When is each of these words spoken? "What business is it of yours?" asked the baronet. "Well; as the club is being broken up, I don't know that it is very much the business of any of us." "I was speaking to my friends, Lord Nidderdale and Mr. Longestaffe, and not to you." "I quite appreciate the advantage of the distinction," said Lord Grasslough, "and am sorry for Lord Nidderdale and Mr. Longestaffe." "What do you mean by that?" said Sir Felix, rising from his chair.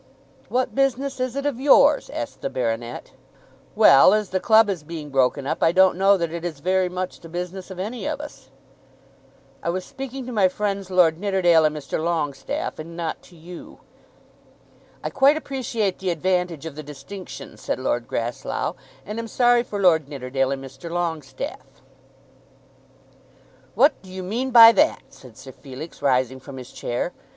"What 0.49 0.73
business 0.73 1.19
is 1.19 1.35
it 1.35 1.45
of 1.45 1.59
yours?" 1.59 2.09
asked 2.09 2.41
the 2.41 2.49
baronet. 2.49 3.11
"Well; 3.75 4.15
as 4.15 4.31
the 4.31 4.39
club 4.39 4.67
is 4.67 4.81
being 4.81 5.11
broken 5.11 5.45
up, 5.45 5.61
I 5.61 5.71
don't 5.71 5.95
know 5.95 6.17
that 6.17 6.33
it 6.33 6.43
is 6.43 6.59
very 6.59 6.89
much 6.89 7.19
the 7.19 7.29
business 7.29 7.69
of 7.69 7.77
any 7.77 8.07
of 8.07 8.19
us." 8.19 8.49
"I 9.61 9.69
was 9.69 9.85
speaking 9.85 10.25
to 10.25 10.31
my 10.31 10.47
friends, 10.47 10.89
Lord 10.89 11.19
Nidderdale 11.19 11.65
and 11.65 11.77
Mr. 11.77 12.03
Longestaffe, 12.03 12.79
and 12.79 12.97
not 12.97 13.21
to 13.21 13.35
you." 13.35 13.81
"I 15.03 15.11
quite 15.11 15.37
appreciate 15.37 15.99
the 15.99 16.09
advantage 16.09 16.65
of 16.65 16.73
the 16.75 16.81
distinction," 16.81 17.55
said 17.55 17.77
Lord 17.77 18.07
Grasslough, 18.07 18.73
"and 19.05 19.19
am 19.19 19.27
sorry 19.27 19.61
for 19.61 19.79
Lord 19.79 20.09
Nidderdale 20.09 20.49
and 20.49 20.65
Mr. 20.65 20.89
Longestaffe." 20.89 21.83
"What 23.75 24.01
do 24.01 24.09
you 24.09 24.23
mean 24.23 24.49
by 24.49 24.71
that?" 24.71 25.03
said 25.09 25.37
Sir 25.37 25.51
Felix, 25.51 26.01
rising 26.01 26.39
from 26.39 26.57
his 26.57 26.71
chair. 26.71 27.13